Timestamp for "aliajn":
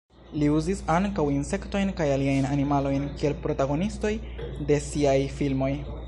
2.13-2.47